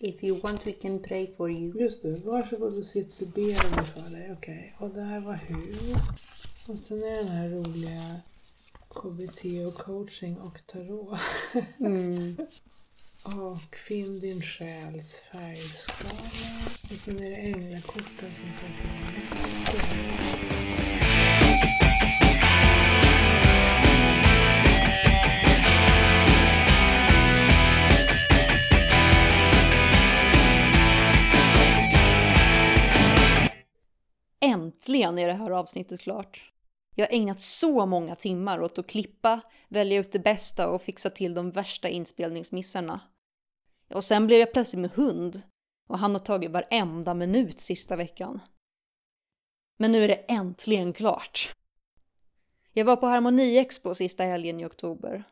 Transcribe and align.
If 0.00 0.22
you 0.22 0.36
want 0.36 0.64
we 0.64 0.72
can 0.72 1.00
pray 1.00 1.26
for 1.36 1.50
you. 1.50 1.72
Just 1.80 2.02
det, 2.02 2.20
varsågod 2.24 2.78
och 2.78 2.84
sitt 2.84 3.12
så 3.12 3.26
ber 3.26 3.42
vi 3.42 3.86
för 3.86 4.10
dig. 4.10 4.32
Okej, 4.32 4.74
och 4.78 4.90
det 4.90 5.02
här 5.02 5.20
var 5.20 5.34
hur. 5.34 5.96
Och 6.68 6.78
sen 6.78 7.02
är 7.02 7.16
den 7.16 7.28
här 7.28 7.48
roliga 7.48 8.20
KBT 8.88 9.66
och 9.66 9.74
coaching 9.74 10.38
och 10.38 10.58
tarot. 10.66 11.20
Mm. 11.78 12.36
Och 13.22 13.76
finn 13.76 14.20
din 14.20 14.42
själs 14.42 15.22
färgskala. 15.32 16.30
Och 16.90 16.98
sen 16.98 17.22
är 17.22 17.30
det 17.30 17.36
änglakorten 17.36 18.34
som 18.34 18.46
ska 18.52 18.66
Äntligen 34.88 35.18
är 35.18 35.26
det 35.26 35.32
här 35.32 35.50
avsnittet 35.50 36.00
klart. 36.00 36.52
Jag 36.94 37.06
har 37.06 37.14
ägnat 37.14 37.40
så 37.40 37.86
många 37.86 38.16
timmar 38.16 38.62
åt 38.62 38.78
att 38.78 38.86
klippa, 38.86 39.40
välja 39.68 40.00
ut 40.00 40.12
det 40.12 40.18
bästa 40.18 40.68
och 40.70 40.82
fixa 40.82 41.10
till 41.10 41.34
de 41.34 41.50
värsta 41.50 41.88
inspelningsmissarna. 41.88 43.00
Och 43.94 44.04
sen 44.04 44.26
blev 44.26 44.38
jag 44.38 44.52
plötsligt 44.52 44.80
med 44.80 44.90
hund 44.90 45.42
och 45.88 45.98
han 45.98 46.12
har 46.12 46.18
tagit 46.18 46.50
varenda 46.50 47.14
minut 47.14 47.60
sista 47.60 47.96
veckan. 47.96 48.40
Men 49.78 49.92
nu 49.92 50.04
är 50.04 50.08
det 50.08 50.24
äntligen 50.28 50.92
klart. 50.92 51.54
Jag 52.72 52.84
var 52.84 52.96
på 52.96 53.06
Harmoniexpo 53.06 53.94
sista 53.94 54.24
helgen 54.24 54.60
i 54.60 54.66
oktober. 54.66 55.24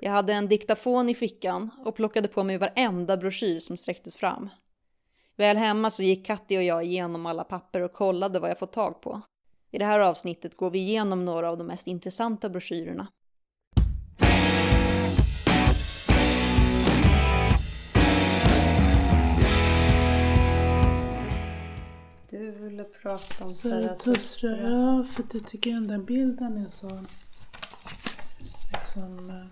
Jag 0.00 0.12
hade 0.12 0.32
en 0.32 0.48
diktafon 0.48 1.08
i 1.08 1.14
fickan 1.14 1.70
och 1.84 1.94
plockade 1.94 2.28
på 2.28 2.42
mig 2.42 2.58
varenda 2.58 3.16
broschyr 3.16 3.60
som 3.60 3.76
sträcktes 3.76 4.16
fram. 4.16 4.48
Väl 5.36 5.56
hemma 5.56 5.90
så 5.90 6.02
gick 6.02 6.26
Katti 6.26 6.58
och 6.58 6.62
jag 6.62 6.84
igenom 6.84 7.26
alla 7.26 7.44
papper 7.44 7.80
och 7.80 7.92
kollade 7.92 8.40
vad 8.40 8.50
jag 8.50 8.58
fått 8.58 8.72
tag 8.72 9.00
på. 9.00 9.22
I 9.70 9.78
det 9.78 9.84
här 9.84 10.00
avsnittet 10.00 10.56
går 10.56 10.70
vi 10.70 10.78
igenom 10.78 11.24
några 11.24 11.50
av 11.50 11.58
de 11.58 11.66
mest 11.66 11.86
intressanta 11.86 12.48
broschyrerna. 12.48 13.06
Du 22.30 22.50
ville 22.50 22.84
prata 22.84 23.44
om 23.44 23.50
Zarathustra, 23.50 25.08
för 25.14 25.22
att 25.22 25.34
jag 25.34 25.46
tycker 25.46 25.70
den 25.70 25.88
där 25.88 25.98
bilden 25.98 26.56
är 26.56 26.68
så 26.68 27.04
liksom 28.72 29.30
eh, 29.30 29.46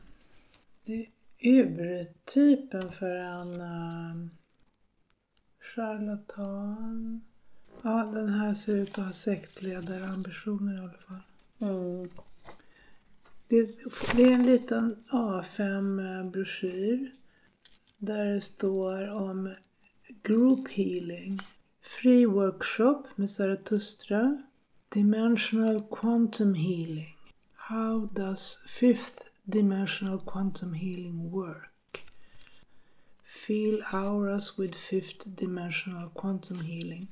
det 0.85 0.93
är 0.95 1.07
urtypen 1.41 2.93
för 2.93 3.17
en 3.17 3.61
uh, 3.61 4.42
charlatan. 5.75 7.21
Ja, 7.83 8.11
den 8.15 8.29
här 8.29 8.55
ser 8.55 8.77
ut 8.77 8.99
att 8.99 9.05
ha 9.05 9.13
sektledarambitioner 9.13 10.75
i 10.75 10.79
alla 10.79 10.93
fall. 10.93 11.21
Mm. 11.59 12.09
Det, 13.49 13.71
det 14.17 14.23
är 14.23 14.33
en 14.33 14.47
liten 14.47 14.97
A5-broschyr 15.11 17.11
där 17.99 18.25
det 18.25 18.41
står 18.41 19.13
om 19.13 19.55
Group 20.23 20.69
Healing, 20.69 21.39
Free 21.81 22.27
Workshop 22.27 23.03
med 23.15 23.31
Zarathustra, 23.31 24.43
Dimensional 24.89 25.83
Quantum 25.91 26.55
Healing. 26.55 27.17
How 27.55 28.09
does 28.13 28.59
Fifth 28.69 29.23
Dimensional 29.43 30.21
Quantum 30.27 30.73
Healing 30.73 31.31
work? 31.31 31.72
Feel 33.47 33.83
auras 33.93 34.59
with 34.59 34.79
Fifth 34.79 35.29
Dimensional 35.29 36.11
Quantum 36.15 36.61
Healing. 36.61 37.09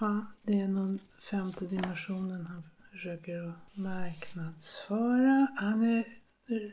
Ja, 0.00 0.26
det 0.42 0.60
är 0.60 0.68
någon 0.68 0.98
femte 1.30 1.66
dimensionen 1.66 2.46
han 2.46 2.62
försöker 2.92 3.48
att 3.48 3.76
marknadsföra. 3.76 5.46
Han 5.56 5.82
är, 5.82 6.04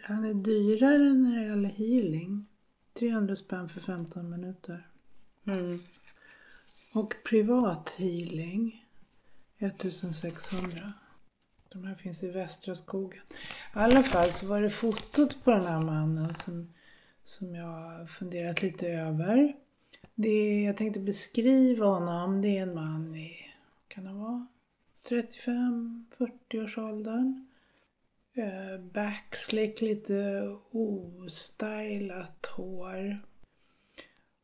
han 0.03 0.25
är 0.25 0.33
dyrare 0.33 1.13
när 1.13 1.39
det 1.39 1.45
gäller 1.45 1.69
healing. 1.69 2.45
300 2.93 3.35
spänn 3.35 3.69
för 3.69 3.81
15 3.81 4.29
minuter. 4.29 4.87
Mm. 5.45 5.79
Och 6.93 7.13
privat 7.25 7.89
healing 7.89 8.85
1600. 9.57 10.93
De 11.69 11.83
här 11.83 11.95
finns 11.95 12.23
i 12.23 12.29
västra 12.29 12.75
skogen. 12.75 13.21
I 13.75 13.79
alla 13.79 14.03
fall 14.03 14.31
så 14.31 14.45
var 14.45 14.61
det 14.61 14.69
fotot 14.69 15.43
på 15.43 15.51
den 15.51 15.65
här 15.65 15.81
mannen 15.81 16.35
som, 16.35 16.73
som 17.23 17.55
jag 17.55 17.65
har 17.65 18.05
funderat 18.05 18.61
lite 18.61 18.87
över. 18.87 19.55
Det 20.15 20.61
jag 20.61 20.77
tänkte 20.77 20.99
beskriva 20.99 21.85
honom. 21.85 22.41
Det 22.41 22.57
är 22.57 22.61
en 22.61 22.75
man 22.75 23.15
i, 23.15 23.37
kan 23.87 24.05
han 24.05 24.19
vara, 24.19 24.47
35-40 25.09 26.63
års 26.63 26.77
åldern. 26.77 27.47
Eh, 28.33 28.81
backslick, 28.81 29.81
lite 29.81 30.49
ostylat 30.71 32.45
hår. 32.45 33.19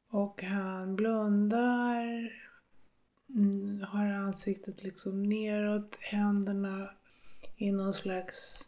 Och 0.10 0.44
han 0.44 0.96
blundar, 0.96 2.34
mm, 3.30 3.82
har 3.82 4.06
ansiktet 4.06 4.84
liksom 4.84 5.24
neråt, 5.24 5.98
händerna 6.00 6.90
i 7.58 7.72
någon 7.72 7.94
slags 7.94 8.68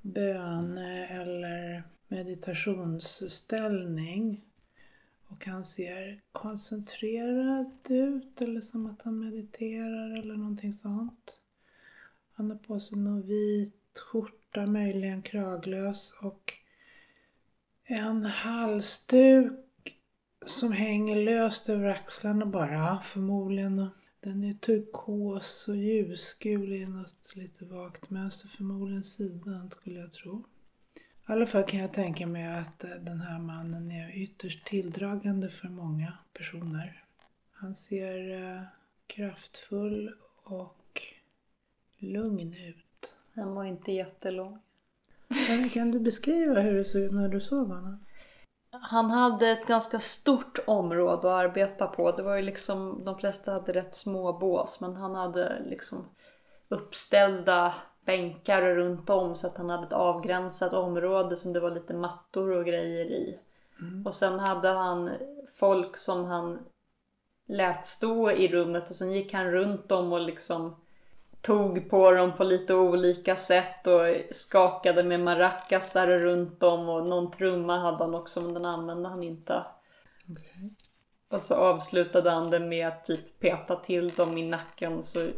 böne 0.00 1.06
eller 1.06 1.82
meditationsställning. 2.12 4.44
Och 5.26 5.46
han 5.46 5.64
ser 5.64 6.20
koncentrerad 6.32 7.70
ut 7.88 8.40
eller 8.40 8.60
som 8.60 8.86
att 8.86 9.02
han 9.02 9.18
mediterar 9.18 10.18
eller 10.18 10.36
någonting 10.36 10.72
sånt. 10.72 11.40
Han 12.32 12.50
har 12.50 12.58
på 12.58 12.80
sig 12.80 12.98
någon 12.98 13.22
vit 13.22 13.98
skjorta, 13.98 14.66
möjligen 14.66 15.22
kraglös 15.22 16.14
och 16.20 16.52
en 17.84 18.24
halsduk 18.24 19.98
som 20.46 20.72
hänger 20.72 21.16
löst 21.16 21.68
över 21.68 21.88
axlarna 21.88 22.46
bara, 22.46 23.02
förmodligen. 23.02 23.88
Den 24.20 24.44
är 24.44 24.54
turkos 24.54 25.68
och 25.68 25.76
ljusgul 25.76 26.72
i 26.72 26.86
något 26.86 27.32
lite 27.34 27.64
vagt 27.64 28.10
mönster, 28.10 28.48
förmodligen 28.48 29.04
sidan 29.04 29.70
skulle 29.70 30.00
jag 30.00 30.12
tro. 30.12 30.44
I 31.28 31.32
alla 31.32 31.46
fall 31.46 31.64
kan 31.64 31.80
jag 31.80 31.92
tänka 31.92 32.26
mig 32.26 32.46
att 32.46 32.84
eh, 32.84 32.90
den 32.90 33.20
här 33.20 33.38
mannen 33.38 33.90
är 33.90 34.16
ytterst 34.16 34.64
tilldragande 34.64 35.48
för 35.48 35.68
många 35.68 36.12
personer. 36.32 37.04
Han 37.52 37.74
ser 37.74 38.42
eh, 38.42 38.62
kraftfull 39.06 40.14
och 40.42 41.02
lugn 41.98 42.54
ut. 42.54 43.14
Den 43.34 43.54
var 43.54 43.64
inte 43.64 43.92
jättelång. 43.92 44.58
Kan 45.72 45.90
du 45.90 46.00
beskriva 46.00 46.60
hur 46.60 46.78
det 46.78 46.84
såg 46.84 47.02
ut 47.02 47.12
när 47.12 47.28
du 47.28 47.40
såg 47.40 47.68
honom? 47.68 48.04
Han 48.70 49.10
hade 49.10 49.48
ett 49.48 49.66
ganska 49.66 50.00
stort 50.00 50.58
område 50.66 51.12
att 51.14 51.24
arbeta 51.24 51.86
på. 51.86 52.12
Det 52.12 52.22
var 52.22 52.36
ju 52.36 52.42
liksom, 52.42 53.04
de 53.04 53.18
flesta 53.18 53.52
hade 53.52 53.72
rätt 53.72 53.94
små 53.94 54.32
bås 54.32 54.80
men 54.80 54.96
han 54.96 55.14
hade 55.14 55.62
liksom 55.64 56.04
uppställda 56.68 57.74
bänkar 58.04 58.62
runt 58.62 59.10
om 59.10 59.36
så 59.36 59.46
att 59.46 59.56
han 59.56 59.70
hade 59.70 59.86
ett 59.86 59.92
avgränsat 59.92 60.72
område 60.72 61.36
som 61.36 61.52
det 61.52 61.60
var 61.60 61.70
lite 61.70 61.94
mattor 61.94 62.50
och 62.50 62.64
grejer 62.64 63.04
i. 63.04 63.38
Och 64.04 64.14
sen 64.14 64.38
hade 64.38 64.68
han 64.68 65.10
folk 65.54 65.96
som 65.96 66.24
han 66.24 66.58
lät 67.46 67.86
stå 67.86 68.30
i 68.30 68.48
rummet 68.48 68.90
och 68.90 68.96
sen 68.96 69.12
gick 69.12 69.32
han 69.32 69.50
runt 69.50 69.88
dem 69.88 70.12
och 70.12 70.20
liksom 70.20 70.76
tog 71.40 71.90
på 71.90 72.10
dem 72.10 72.32
på 72.36 72.44
lite 72.44 72.74
olika 72.74 73.36
sätt 73.36 73.86
och 73.86 74.34
skakade 74.34 75.04
med 75.04 75.20
maracasar 75.20 76.06
runt 76.06 76.62
om 76.62 76.88
och 76.88 77.06
någon 77.06 77.30
trumma 77.30 77.78
hade 77.78 78.04
han 78.04 78.14
också 78.14 78.40
men 78.40 78.54
den 78.54 78.64
använde 78.64 79.08
han 79.08 79.22
inte. 79.22 79.64
Och 81.28 81.40
så 81.40 81.54
avslutade 81.54 82.30
han 82.30 82.50
det 82.50 82.60
med 82.60 82.88
att 82.88 83.04
typ 83.04 83.40
peta 83.40 83.76
till 83.76 84.08
dem 84.08 84.38
i 84.38 84.50
nacken 84.50 85.02
så 85.02 85.28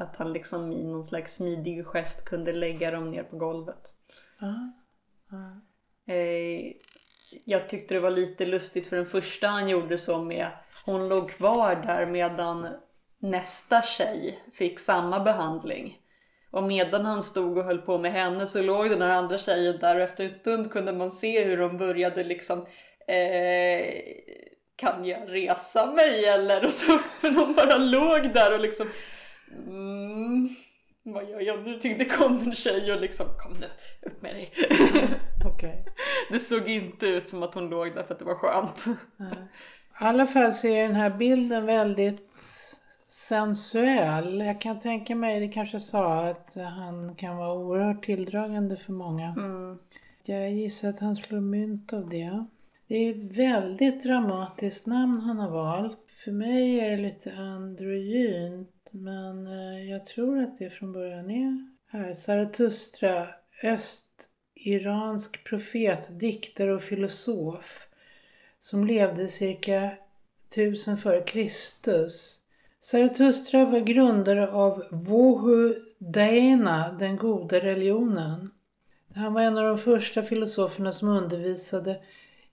att 0.00 0.16
han 0.16 0.32
liksom 0.32 0.72
i 0.72 0.84
någon 0.84 1.06
slags 1.06 1.34
smidig 1.34 1.86
gest 1.86 2.24
kunde 2.24 2.52
lägga 2.52 2.90
dem 2.90 3.10
ner 3.10 3.22
på 3.22 3.36
golvet. 3.36 3.94
Ja. 4.40 4.72
Eh, 6.14 6.72
jag 7.44 7.68
tyckte 7.68 7.94
det 7.94 8.00
var 8.00 8.10
lite 8.10 8.46
lustigt 8.46 8.86
för 8.86 8.96
den 8.96 9.06
första 9.06 9.48
han 9.48 9.68
gjorde 9.68 9.98
så 9.98 10.22
med, 10.22 10.50
hon 10.84 11.08
låg 11.08 11.30
kvar 11.30 11.74
där 11.74 12.06
medan 12.06 12.68
nästa 13.18 13.82
tjej 13.82 14.42
fick 14.52 14.80
samma 14.80 15.20
behandling. 15.20 15.98
Och 16.50 16.62
medan 16.62 17.06
han 17.06 17.22
stod 17.22 17.58
och 17.58 17.64
höll 17.64 17.78
på 17.78 17.98
med 17.98 18.12
henne 18.12 18.46
så 18.46 18.62
låg 18.62 18.90
den 18.90 19.02
här 19.02 19.10
andra 19.10 19.38
tjejen 19.38 19.78
där 19.78 19.96
och 19.96 20.02
efter 20.02 20.24
en 20.24 20.34
stund 20.34 20.72
kunde 20.72 20.92
man 20.92 21.10
se 21.10 21.44
hur 21.44 21.56
de 21.56 21.78
började 21.78 22.24
liksom 22.24 22.66
eh, 23.06 23.94
Kan 24.76 25.04
jag 25.04 25.20
resa 25.26 25.86
mig 25.86 26.24
eller? 26.24 26.64
Och 26.64 26.72
så, 26.72 26.98
men 27.20 27.34
de 27.36 27.54
bara 27.54 27.76
låg 27.76 28.34
där 28.34 28.54
och 28.54 28.60
liksom 28.60 28.88
mm, 29.56 30.54
Vad 31.02 31.28
gör 31.28 31.40
jag 31.40 31.64
nu? 31.64 31.78
Till 31.78 31.98
det 31.98 32.04
kom 32.04 32.38
en 32.38 32.54
tjej 32.54 32.92
och 32.92 33.00
liksom 33.00 33.26
Kom 33.38 33.52
nu, 33.52 33.66
upp 34.02 34.22
med 34.22 34.34
dig. 34.34 34.52
Okej. 35.54 35.84
Det 36.30 36.38
såg 36.38 36.68
inte 36.68 37.06
ut 37.06 37.28
som 37.28 37.42
att 37.42 37.54
hon 37.54 37.70
låg 37.70 37.94
där 37.94 38.02
för 38.02 38.14
att 38.14 38.18
det 38.18 38.24
var 38.24 38.34
skönt. 38.34 38.84
Nej. 39.16 39.34
alla 39.92 40.26
fall 40.26 40.54
så 40.54 40.66
är 40.66 40.82
den 40.82 40.96
här 40.96 41.10
bilden 41.10 41.66
väldigt 41.66 42.28
sensuell. 43.08 44.40
Jag 44.40 44.60
kan 44.60 44.80
tänka 44.80 45.14
mig, 45.14 45.40
det 45.40 45.48
kanske 45.48 45.80
sa 45.80 46.26
att 46.28 46.54
han 46.54 47.14
kan 47.14 47.36
vara 47.36 47.52
oerhört 47.52 48.04
tilldragande 48.04 48.76
för 48.76 48.92
många. 48.92 49.34
Mm. 49.38 49.78
Jag 50.22 50.52
gissar 50.52 50.88
att 50.88 51.00
han 51.00 51.16
slår 51.16 51.40
mynt 51.40 51.92
av 51.92 52.08
det. 52.08 52.44
Det 52.86 52.96
är 52.96 53.10
ett 53.10 53.38
väldigt 53.38 54.02
dramatiskt 54.02 54.86
namn 54.86 55.20
han 55.20 55.38
har 55.38 55.50
valt. 55.50 56.10
För 56.24 56.32
mig 56.32 56.80
är 56.80 56.90
det 56.90 56.96
lite 56.96 57.32
androgynt 57.32 58.79
men 58.90 59.46
eh, 59.46 59.90
jag 59.90 60.06
tror 60.06 60.42
att 60.42 60.58
det 60.58 60.70
från 60.70 60.92
början 60.92 61.30
är 61.30 61.70
här. 61.86 62.14
Zarathustra, 62.14 63.28
öst-iransk 63.62 65.44
profet, 65.44 66.20
diktare 66.20 66.74
och 66.74 66.82
filosof 66.82 67.86
som 68.60 68.86
levde 68.86 69.28
cirka 69.28 69.90
1000 70.50 70.94
f.Kr. 70.94 71.48
Zarathustra 72.80 73.64
var 73.64 73.80
grundare 73.80 74.52
av 74.52 74.84
Vohu 74.90 75.74
Daena, 75.98 76.92
den 76.92 77.16
goda 77.16 77.60
religionen. 77.60 78.50
Han 79.14 79.34
var 79.34 79.42
en 79.42 79.58
av 79.58 79.64
de 79.64 79.78
första 79.78 80.22
filosoferna 80.22 80.92
som 80.92 81.08
undervisade 81.08 82.00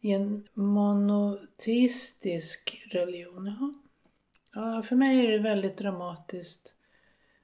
i 0.02 0.12
en 0.12 0.48
monoteistisk 0.54 2.88
religion. 2.92 3.84
Ja, 4.58 4.84
för 4.84 4.96
mig 4.96 5.26
är 5.26 5.32
det 5.32 5.40
väldigt 5.40 5.78
dramatiskt 5.78 6.76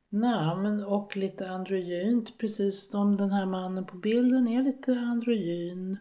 namn 0.10 0.84
och 0.84 1.18
lite 1.18 1.50
androgynt. 1.50 2.38
Precis 2.38 2.90
som 2.90 3.18
den 3.18 3.32
här 3.32 3.46
mannen 3.46 3.86
på 3.86 3.98
bilden 3.98 4.48
är 4.48 4.64
lite 4.64 4.92
androgyn 4.92 5.98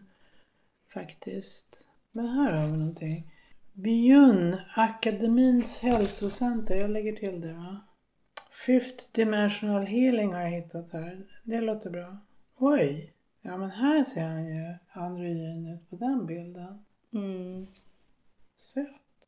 faktiskt. 0.93 1.85
Men 2.11 2.27
här 2.27 2.53
har 2.53 2.65
vi 2.65 2.77
någonting. 2.77 3.31
Björn, 3.73 4.55
Akademins 4.75 5.79
hälsocenter. 5.79 6.75
Jag 6.75 6.89
lägger 6.89 7.13
till 7.13 7.41
det 7.41 7.53
va. 7.53 7.81
Fifth 8.65 9.11
Dimensional 9.11 9.85
Healing 9.85 10.33
har 10.33 10.41
jag 10.41 10.51
hittat 10.51 10.93
här. 10.93 11.41
Det 11.43 11.61
låter 11.61 11.89
bra. 11.89 12.17
Oj! 12.57 13.13
Ja 13.41 13.57
men 13.57 13.71
här 13.71 14.03
ser 14.03 14.27
han 14.27 14.45
ju 14.45 14.75
androgyn 14.91 15.67
ut 15.67 15.89
på 15.89 15.95
den 15.95 16.25
bilden. 16.25 16.85
Mm. 17.13 17.67
Söt. 18.55 19.27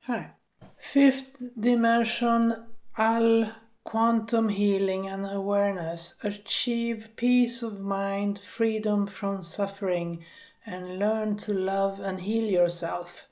Här. 0.00 0.34
Fifth 0.78 1.42
Dimension 1.58 2.66
All 2.96 3.52
Quantum 3.84 4.48
Healing 4.48 5.06
and 5.06 5.26
Awareness. 5.26 6.14
Achieve 6.22 7.08
peace 7.16 7.62
of 7.62 7.80
mind, 7.80 8.38
freedom 8.38 9.06
from 9.06 9.42
suffering 9.42 10.24
and 10.66 10.98
learn 10.98 11.36
to 11.36 11.52
love 11.52 12.00
and 12.00 12.20
heal 12.20 12.44
yourself. 12.44 13.28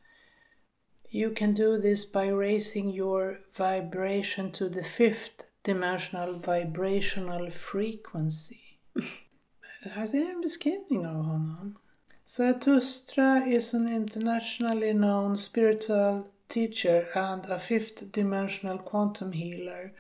You 1.09 1.31
can 1.31 1.55
do 1.55 1.79
this 1.79 2.05
by 2.05 2.29
raising 2.29 2.91
your 2.91 3.41
vibration 3.57 4.53
to 4.53 4.69
the 4.69 4.85
fifth 4.85 5.45
dimensional 5.63 6.39
vibrational 6.39 7.51
frequency. 7.51 8.79
Här 9.83 10.15
är 10.15 10.31
en 10.31 10.41
beskrivning 10.41 11.07
av 11.07 11.23
honom. 11.23 11.79
Zarathustra 12.27 13.47
is 13.47 13.75
an 13.75 13.89
internationally 13.89 14.93
known 14.93 15.37
spiritual 15.37 16.25
teacher 16.53 17.09
and 17.15 17.47
a 17.47 17.59
fifth 17.59 18.13
dimensional 18.13 18.79
quantum 18.79 19.33
healer 19.33 19.93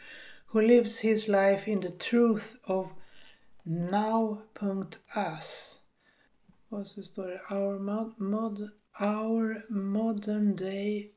who 0.47 0.61
lives 0.61 0.99
his 0.99 1.29
life 1.29 1.67
in 1.67 1.81
the 1.81 1.91
truth 1.91 2.57
of 2.65 2.93
now.us. 3.65 4.59
Och 6.69 6.87
så 6.87 7.03
står 7.03 7.27
det 7.27 7.41
our, 7.51 7.79
mod, 7.79 8.21
mod, 8.21 8.71
our 9.01 9.63
modern 9.69 10.57
day 10.57 11.11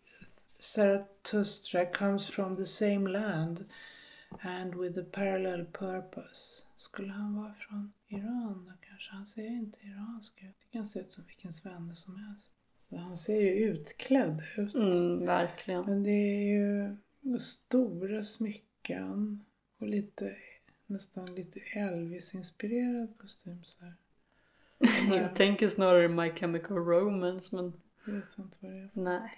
Zarathustra 0.61 1.85
comes 1.85 2.27
from 2.27 2.55
the 2.55 2.67
same 2.67 3.05
land 3.05 3.65
and 4.41 4.75
with 4.75 4.97
a 4.97 5.03
parallel 5.03 5.65
purpose. 5.65 6.63
Skulle 6.77 7.13
han 7.13 7.35
vara 7.35 7.53
från 7.53 7.93
Iran 8.07 8.65
då 8.65 8.73
kanske? 8.81 9.11
Han 9.11 9.27
ser 9.27 9.47
inte 9.47 9.79
iransk 9.87 10.43
ut. 10.43 10.55
Det 10.59 10.77
kan 10.77 10.87
se 10.87 10.99
ut 10.99 11.13
som 11.13 11.23
vilken 11.23 11.53
svenne 11.53 11.95
som 11.95 12.15
helst. 12.15 12.54
Han 12.95 13.17
ser 13.17 13.41
ju 13.41 13.49
utklädd 13.49 14.41
ut. 14.57 14.75
Mm, 14.75 15.25
verkligen. 15.25 15.85
Men 15.85 16.03
det 16.03 16.09
är 16.09 16.43
ju 16.43 16.95
stora 17.39 18.23
smycken 18.23 19.45
och 19.77 19.87
lite 19.87 20.35
nästan 20.85 21.35
lite 21.35 21.59
Elvis-inspirerad 21.59 23.17
kostym 23.17 23.63
så 23.63 23.85
här. 23.85 23.93
Jag 25.19 25.35
tänker 25.35 25.67
snarare 25.67 26.07
My 26.07 26.31
Chemical 26.31 26.77
Romance 26.77 27.55
men 27.55 27.73
Jag 28.05 28.13
vet 28.13 28.37
inte 28.37 28.57
vad 28.59 28.71
det 28.71 28.77
är. 28.77 28.89
nej. 28.93 29.31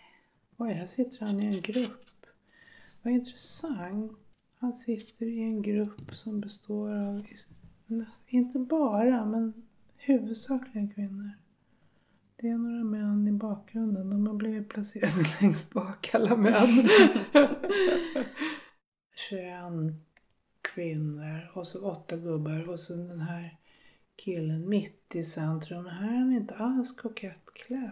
Oj, 0.58 0.74
här 0.74 0.88
sitter 0.88 1.26
han 1.26 1.44
i 1.44 1.46
en 1.46 1.62
grupp. 1.62 2.26
Vad 3.02 3.14
intressant. 3.14 4.20
Han 4.60 4.74
sitter 4.74 5.26
i 5.26 5.40
en 5.40 5.62
grupp 5.62 6.16
som 6.16 6.42
består 6.42 6.90
av, 6.96 7.28
inte 8.28 8.60
bara, 8.60 9.26
men 9.26 9.54
huvudsakligen 9.96 10.90
kvinnor. 10.90 11.32
Det 12.42 12.48
är 12.48 12.58
några 12.58 12.84
män 12.84 13.28
i 13.28 13.32
bakgrunden. 13.32 14.10
De 14.10 14.28
har 14.28 14.34
blivit 14.34 14.70
placerade 14.70 15.26
längst 15.42 15.74
bak, 15.74 16.10
alla 16.14 16.36
män. 16.36 16.90
21 19.30 19.44
kvinnor 20.62 21.52
och 21.54 21.68
så 21.68 21.90
åtta 21.92 22.18
gubbar 22.18 22.70
och 22.70 22.80
så 22.80 22.94
den 22.94 23.22
här 23.22 23.58
killen 24.16 24.70
mitt 24.70 25.16
i 25.16 25.24
centrum. 25.24 25.86
Här 25.86 26.08
är 26.08 26.18
han 26.18 26.34
inte 26.34 26.56
alls 26.56 26.96
kokett 26.96 27.54
klädd. 27.54 27.92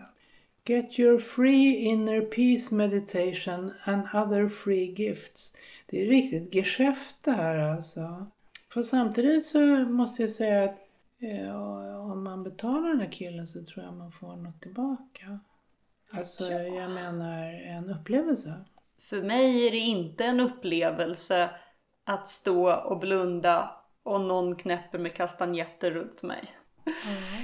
Get 0.66 1.00
your 1.00 1.20
free 1.20 1.76
inner 1.76 2.22
peace 2.22 2.76
meditation 2.76 3.74
and 3.84 4.02
other 4.14 4.50
free 4.50 4.94
gifts. 4.98 5.56
Det 5.86 6.02
är 6.02 6.08
riktigt 6.10 6.56
geschäft 6.56 7.16
det 7.22 7.32
här 7.32 7.58
alltså. 7.58 8.26
För 8.74 8.84
samtidigt 8.84 9.46
så 9.46 9.60
måste 9.78 10.22
jag 10.22 10.32
säga 10.32 10.64
att 10.64 10.85
eh, 11.22 11.56
om 12.12 12.24
man 12.24 12.44
betalar 12.44 12.90
den 12.90 13.00
här 13.00 13.12
killen 13.12 13.48
så 13.48 13.66
tror 13.66 13.86
jag 13.86 13.94
man 13.94 14.12
får 14.12 14.36
något 14.36 14.62
tillbaka. 14.62 15.40
Alltså 16.12 16.52
Ja. 16.52 16.60
jag 16.62 16.92
menar 16.92 17.54
en 17.54 17.90
upplevelse. 17.90 18.66
För 19.10 19.22
mig 19.22 19.68
är 19.68 19.72
det 19.72 19.78
inte 19.78 20.26
en 20.26 20.40
upplevelse 20.40 21.50
att 22.04 22.28
stå 22.30 22.74
och 22.74 23.00
blunda 23.00 23.72
och 24.04 24.22
någon 24.22 24.56
knäpper 24.56 25.00
med 25.00 25.14
kastanjetter 25.14 25.92
runt 25.92 26.24
mig. 26.24 26.50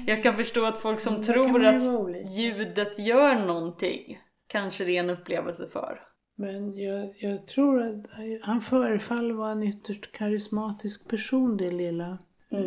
Jag 0.08 0.24
kan 0.24 0.36
förstå 0.36 0.66
att 0.66 0.78
folk 0.82 1.00
som 1.00 1.14
Mm, 1.14 1.26
tror 1.26 1.66
att 1.66 2.32
ljudet 2.38 3.00
gör 3.00 3.46
någonting 3.46 4.20
kanske 4.48 4.86
det 4.86 4.98
är 4.98 5.00
en 5.04 5.10
upplevelse 5.10 5.68
för. 5.68 6.02
Men 6.36 6.78
jag, 6.78 7.14
jag 7.18 7.48
tror 7.48 7.82
att 7.84 8.06
han 8.42 8.62
förefaller 8.62 9.34
vara 9.34 9.52
en 9.52 9.64
ytterst 9.64 10.12
karismatisk 10.12 11.10
person 11.10 11.58
det 11.58 11.72
lilla 11.72 12.18
eh, 12.50 12.60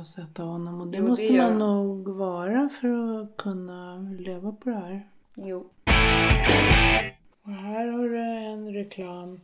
jag 0.00 0.04
har 0.04 0.26
sett 0.26 0.40
av 0.40 0.46
honom. 0.46 0.80
Och 0.80 0.86
det 0.86 0.98
Jo, 0.98 1.02
det 1.02 1.08
måste 1.08 1.24
gör 1.24 1.50
man 1.50 1.58
nog 1.58 2.08
vara 2.08 2.68
för 2.80 3.20
att 3.20 3.36
kunna 3.36 3.98
leva 4.18 4.52
på 4.52 4.70
det 4.70 4.76
här. 4.76 5.08
Jo. 5.34 5.70
Och 7.42 7.52
här 7.52 7.88
har 7.88 8.08
du 8.08 8.18
en 8.20 8.72
reklam 8.72 9.40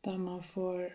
där 0.00 0.18
man 0.18 0.42
får 0.42 0.92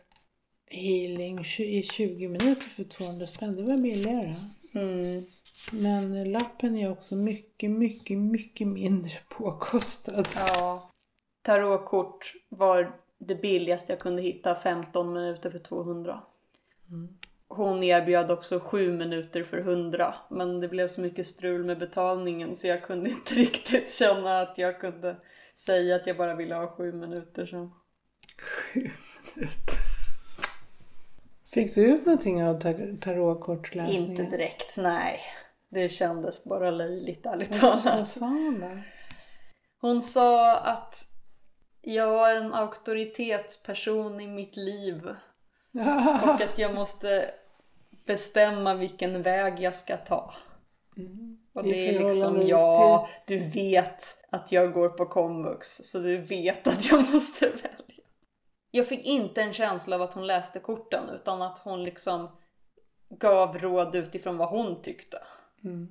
healing 0.65 1.39
i 1.57 1.83
20 1.83 2.27
minuter 2.27 2.61
för 2.69 2.83
200 2.83 3.27
spänn. 3.27 3.55
Det 3.55 3.63
var 3.63 3.77
billigare. 3.77 4.35
Mm. 4.73 5.25
Men 5.71 6.31
lappen 6.31 6.77
är 6.77 6.91
också 6.91 7.15
mycket, 7.15 7.71
mycket, 7.71 8.17
mycket 8.17 8.67
mindre 8.67 9.13
påkostad. 9.29 10.27
Ja. 10.35 10.91
Tarotkort 11.41 12.33
var 12.49 12.91
det 13.17 13.35
billigaste 13.35 13.91
jag 13.91 13.99
kunde 13.99 14.21
hitta 14.21 14.55
15 14.55 15.13
minuter 15.13 15.49
för 15.49 15.59
200. 15.59 16.21
Mm. 16.89 17.18
Hon 17.51 17.83
erbjöd 17.83 18.31
också 18.31 18.59
7 18.59 18.91
minuter 18.97 19.43
för 19.43 19.57
100 19.57 20.15
men 20.29 20.59
det 20.59 20.67
blev 20.67 20.87
så 20.87 21.01
mycket 21.01 21.27
strul 21.27 21.63
med 21.65 21.79
betalningen 21.79 22.55
så 22.55 22.67
jag 22.67 22.83
kunde 22.83 23.09
inte 23.09 23.33
riktigt 23.33 23.93
känna 23.93 24.41
att 24.41 24.57
jag 24.57 24.79
kunde 24.79 25.15
säga 25.55 25.95
att 25.95 26.07
jag 26.07 26.17
bara 26.17 26.35
ville 26.35 26.55
ha 26.55 26.67
7 26.67 26.91
minuter 26.93 27.45
så. 27.45 27.71
Fick 31.53 31.75
du 31.75 31.81
ut 31.81 32.05
någonting 32.05 32.43
av 32.43 32.59
tar- 32.61 32.97
tarotkortsläsningen? 33.01 34.09
Inte 34.11 34.23
direkt, 34.23 34.77
nej. 34.77 35.19
Det 35.69 35.89
kändes 35.89 36.43
bara 36.43 36.71
löjligt 36.71 37.25
ärligt 37.25 37.61
Vad, 37.61 37.71
vad 37.73 37.83
talat. 37.83 38.07
sa 38.07 38.25
hon 38.25 38.59
där? 38.59 38.93
Hon 39.81 40.01
sa 40.01 40.57
att 40.57 40.95
jag 41.81 42.07
var 42.11 42.33
en 42.33 42.53
auktoritetsperson 42.53 44.21
i 44.21 44.27
mitt 44.27 44.55
liv 44.57 45.07
och 46.23 46.41
att 46.41 46.57
jag 46.57 46.75
måste 46.75 47.31
bestämma 48.09 48.73
vilken 48.73 49.21
väg 49.21 49.59
jag 49.59 49.75
ska 49.75 49.97
ta. 49.97 50.33
Och 51.53 51.67
I 51.67 51.71
det 51.71 51.95
är 51.95 51.99
liksom, 51.99 52.47
ja, 52.47 53.09
du 53.27 53.39
vet 53.39 54.03
att 54.31 54.51
jag 54.51 54.73
går 54.73 54.89
på 54.89 55.05
komvux 55.05 55.67
så 55.83 55.99
du 55.99 56.17
vet 56.17 56.67
att 56.67 56.91
jag 56.91 57.09
måste 57.13 57.49
välja. 57.49 58.05
Jag 58.71 58.87
fick 58.87 59.05
inte 59.05 59.41
en 59.41 59.53
känsla 59.53 59.95
av 59.95 60.01
att 60.01 60.13
hon 60.13 60.27
läste 60.27 60.59
korten 60.59 61.09
utan 61.09 61.41
att 61.41 61.59
hon 61.59 61.83
liksom 61.83 62.29
gav 63.09 63.57
råd 63.57 63.95
utifrån 63.95 64.37
vad 64.37 64.49
hon 64.49 64.81
tyckte. 64.81 65.17
Mm. 65.63 65.87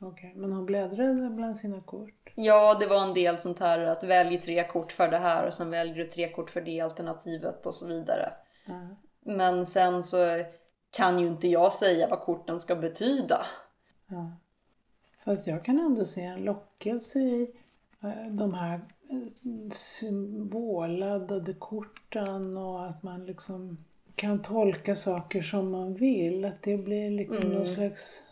Okej, 0.00 0.32
men 0.36 0.52
hon 0.52 0.66
bläddrade 0.66 1.30
bland 1.30 1.58
sina 1.58 1.80
kort. 1.80 2.32
Ja, 2.34 2.74
det 2.74 2.86
var 2.86 3.02
en 3.02 3.14
del 3.14 3.38
sånt 3.38 3.58
här 3.58 3.78
att 3.78 4.04
välj 4.04 4.40
tre 4.40 4.68
kort 4.68 4.92
för 4.92 5.08
det 5.08 5.18
här 5.18 5.46
och 5.46 5.54
sen 5.54 5.70
väljer 5.70 5.94
du 5.94 6.06
tre 6.10 6.32
kort 6.32 6.50
för 6.50 6.60
det 6.60 6.80
alternativet 6.80 7.66
och 7.66 7.74
så 7.74 7.86
vidare. 7.86 8.32
Ja. 8.66 8.96
Men 9.20 9.66
sen 9.66 10.02
så 10.02 10.44
kan 10.96 11.18
ju 11.18 11.26
inte 11.26 11.48
jag 11.48 11.72
säga 11.72 12.08
vad 12.08 12.20
korten 12.20 12.60
ska 12.60 12.76
betyda. 12.76 13.46
Ja. 14.06 14.32
Fast 15.24 15.46
jag 15.46 15.64
kan 15.64 15.78
ändå 15.78 16.04
se 16.04 16.22
en 16.22 16.44
lockelse 16.44 17.18
i 17.18 17.50
eh, 18.02 18.32
de 18.32 18.54
här 18.54 18.80
eh, 19.10 19.70
symbolladdade 19.72 21.54
korten 21.54 22.56
och 22.56 22.86
att 22.86 23.02
man 23.02 23.26
liksom 23.26 23.84
kan 24.14 24.42
tolka 24.42 24.96
saker 24.96 25.42
som 25.42 25.70
man 25.70 25.94
vill. 25.94 26.44
Att 26.44 26.62
det 26.62 26.76
blir 26.76 27.10
liksom 27.10 27.50
någon 27.50 27.66
slags 27.66 28.22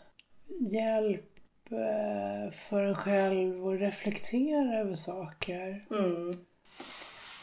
hjälp 0.59 1.31
eh, 1.69 2.51
för 2.51 2.83
en 2.83 2.95
själv 2.95 3.67
att 3.67 3.79
reflektera 3.79 4.79
över 4.79 4.95
saker. 4.95 5.85
Mm. 5.91 6.45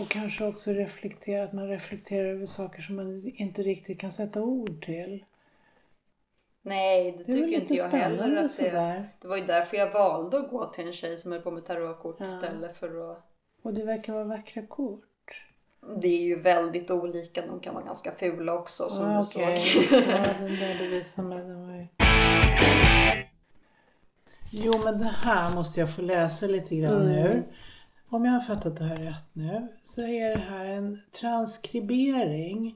Och 0.03 0.09
kanske 0.09 0.45
också 0.47 0.71
reflektera, 0.73 1.45
att 1.45 1.53
man 1.53 1.69
reflekterar 1.69 2.29
över 2.29 2.47
saker 2.47 2.83
som 2.83 2.97
man 2.97 3.33
inte 3.35 3.63
riktigt 3.63 4.01
kan 4.01 4.13
sätta 4.13 4.41
ord 4.43 4.85
till. 4.85 5.25
Nej, 6.63 7.13
det 7.13 7.19
Det 7.25 7.33
tycker 7.33 7.61
inte 7.61 7.75
jag 7.75 7.89
heller. 7.89 8.37
Att 8.45 8.57
det, 8.57 9.05
det 9.21 9.29
var 9.29 9.37
ju 9.37 9.47
därför 9.47 9.77
jag 9.77 9.93
valde 9.93 10.39
att 10.39 10.51
gå 10.51 10.67
till 10.67 10.87
en 10.87 10.93
tjej 10.93 11.17
som 11.17 11.33
höll 11.33 11.41
på 11.43 11.51
med 11.51 11.67
tarotkort 11.67 12.17
Ja. 12.21 12.27
istället 12.27 12.77
för 12.77 13.11
att... 13.13 13.27
Och 13.63 13.75
det 13.75 13.85
verkar 13.85 14.13
vara 14.13 14.25
vackra 14.25 14.67
kort. 14.67 15.43
Det 16.01 16.09
är 16.09 16.23
ju 16.23 16.41
väldigt 16.41 16.91
olika. 16.91 17.47
De 17.47 17.61
kan 17.61 17.75
vara 17.75 17.85
ganska 17.85 18.13
fula 18.13 18.55
också 18.55 18.89
som 18.91 19.05
Ah, 19.07 19.13
du 19.15 19.19
okej. 19.41 19.57
såg. 19.57 19.99
Ja, 19.99 20.25
den 20.39 20.57
där 20.57 20.79
du 20.79 20.89
visade 20.89 21.29
mig, 21.29 21.39
den 21.39 21.67
var 21.69 21.77
ju... 21.77 21.87
Jo, 24.51 24.73
men 24.85 24.99
det 24.99 25.05
här 25.23 25.55
måste 25.55 25.81
jag 25.81 25.95
få 25.95 26.03
läsa 26.03 26.47
lite 26.47 26.77
grann 26.77 27.03
Mm. 27.03 27.27
ur. 27.27 27.43
Om 28.13 28.25
jag 28.25 28.33
har 28.33 28.41
fattat 28.41 28.77
det 28.77 28.85
här 28.85 28.97
rätt 28.97 29.29
nu 29.33 29.69
så 29.83 30.03
är 30.03 30.31
det 30.31 30.43
här 30.43 30.65
en 30.65 31.01
transkribering 31.21 32.75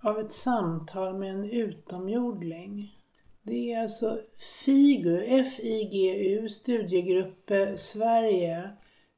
av 0.00 0.18
ett 0.18 0.32
samtal 0.32 1.18
med 1.18 1.30
en 1.30 1.50
utomjordling. 1.50 2.98
Det 3.42 3.72
är 3.72 3.82
alltså 3.82 4.20
FIGU, 4.64 5.22
F-I-G-U, 5.26 6.48
Studiegrupp 6.48 7.50
Sverige, 7.76 8.70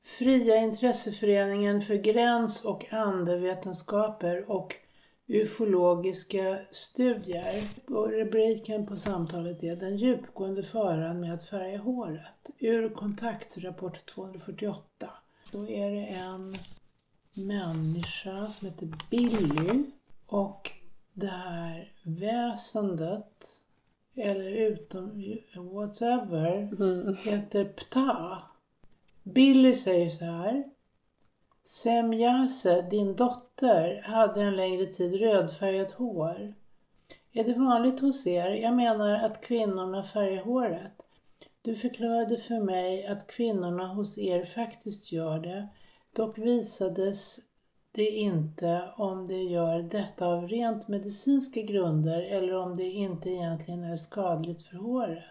Fria 0.05 0.57
intresseföreningen 0.57 1.83
för 1.83 1.95
gräns 1.95 2.64
och 2.64 2.93
andevetenskaper 2.93 4.50
och 4.50 4.75
ufologiska 5.26 6.59
studier. 6.71 7.62
Och 7.88 8.11
rubriken 8.11 8.87
på 8.87 8.97
samtalet 8.97 9.62
är 9.62 9.76
Den 9.76 9.97
djupgående 9.97 10.62
faran 10.62 11.21
med 11.21 11.35
att 11.35 11.45
färga 11.45 11.78
håret. 11.78 12.50
Ur 12.59 12.88
kontaktrapport 12.88 14.07
248. 14.07 15.11
Då 15.57 15.69
är 15.69 15.91
det 15.91 16.07
en 16.07 16.57
människa 17.35 18.47
som 18.47 18.69
heter 18.69 18.89
Billy 19.11 19.85
och 20.27 20.71
det 21.13 21.27
här 21.27 21.93
väsendet 22.03 23.63
eller 24.15 24.51
utom 24.51 25.37
whatever 25.55 27.17
heter 27.25 27.65
Ptah. 27.65 28.39
Billy 29.23 29.75
säger 29.75 30.09
så 30.09 30.25
här. 30.25 30.65
Semjase, 31.65 32.83
din 32.91 33.17
dotter, 33.17 34.03
hade 34.03 34.43
en 34.43 34.57
längre 34.57 34.87
tid 34.87 35.21
rödfärgat 35.21 35.93
hår. 35.93 36.55
Är 37.33 37.45
det 37.45 37.55
vanligt 37.55 38.01
hos 38.01 38.27
er? 38.27 38.51
Jag 38.51 38.75
menar 38.75 39.15
att 39.15 39.41
kvinnorna 39.41 40.03
färgar 40.03 40.43
håret. 40.45 41.06
Du 41.67 41.75
förklarade 41.75 42.39
för 42.39 42.61
mig 42.61 43.07
att 43.07 43.27
kvinnorna 43.27 43.87
hos 43.87 44.19
er 44.19 44.45
faktiskt 44.45 45.13
gör 45.13 45.39
det. 45.39 45.69
Dock 46.13 46.39
visades 46.39 47.39
det 47.93 48.11
inte 48.11 48.93
om 48.97 49.27
det 49.27 49.43
gör 49.43 49.83
detta 49.83 50.27
av 50.27 50.49
rent 50.49 50.89
medicinska 50.89 51.61
grunder 51.61 52.23
eller 52.23 52.55
om 52.55 52.77
det 52.77 52.85
inte 52.85 53.31
egentligen 53.31 53.85
är 53.85 53.97
skadligt 53.97 54.63
för 54.63 54.77
håret. 54.77 55.25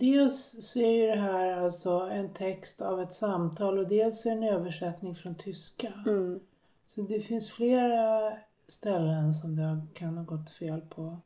Dels 0.00 0.56
så 0.60 0.78
är 0.78 0.92
ju 0.92 1.06
det 1.06 1.20
här 1.20 1.52
alltså 1.52 1.90
en 1.90 2.32
text 2.32 2.82
av 2.82 3.00
ett 3.00 3.12
samtal 3.12 3.78
och 3.78 3.88
dels 3.88 4.26
är 4.26 4.30
det 4.30 4.36
en 4.36 4.54
översättning 4.54 5.14
från 5.14 5.34
tyska. 5.34 5.92
Mm. 6.06 6.40
Så 6.86 7.02
det 7.02 7.20
finns 7.20 7.50
flera 7.50 8.32
ställen 8.68 9.34
som 9.34 9.56
det 9.56 9.86
kan 9.94 10.16
ha 10.16 10.24
gått 10.24 10.50
fel 10.50 10.80
på. 10.80 11.18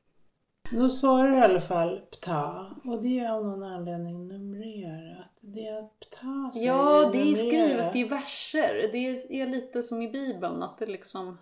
Då 0.72 0.88
svarar 0.88 1.36
i 1.36 1.40
alla 1.40 1.60
fall 1.60 2.00
Pta 2.10 2.66
och 2.84 3.02
det 3.02 3.20
är 3.20 3.32
av 3.32 3.44
någon 3.44 3.62
anledning 3.62 4.28
numrerat. 4.28 5.38
Det 5.40 5.66
är 5.66 5.82
Pta 5.82 6.50
som 6.52 6.62
Ja, 6.64 7.10
det 7.12 7.32
är 7.32 7.34
skrivet 7.34 7.96
i 7.96 8.04
verser. 8.04 8.88
Det 8.92 8.98
är 9.40 9.46
lite 9.46 9.82
som 9.82 10.02
i 10.02 10.08
Bibeln. 10.08 10.62
Att 10.62 10.78
det 10.78 10.86
liksom... 10.86 11.38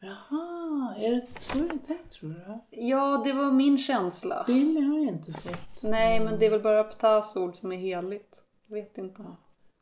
Jaha, 0.00 0.94
är 0.98 1.10
det 1.10 1.26
så 1.40 1.58
är 1.58 1.62
det 1.62 1.78
tänkt 1.78 2.12
tror 2.12 2.30
du? 2.30 2.80
Ja, 2.80 3.22
det 3.24 3.32
var 3.32 3.50
min 3.50 3.78
känsla. 3.78 4.44
Billy 4.46 4.80
har 4.80 4.98
ju 4.98 5.08
inte 5.08 5.32
fått. 5.32 5.82
Nej, 5.82 6.20
men 6.20 6.38
det 6.38 6.46
är 6.46 6.50
väl 6.50 6.62
bara 6.62 6.84
Ptas 6.84 7.36
ord 7.36 7.56
som 7.56 7.72
är 7.72 7.76
heligt. 7.76 8.44
Jag 8.66 8.76
vet 8.76 8.98
inte. 8.98 9.22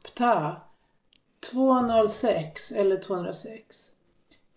Pta 0.03 0.63
206 1.53 2.73
eller 2.73 2.97
206. 2.97 3.91